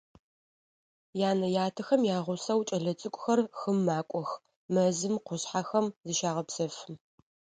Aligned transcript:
Янэ-ятэхэм 1.29 2.01
ягъусэу 2.17 2.61
кӏэлэцӏыкӏухэр 2.67 3.39
хым 3.59 3.77
макӏох, 3.85 4.29
мэзым, 4.73 5.15
къушъхьэм 5.25 5.85
зыщагъэпсэфы. 6.07 6.91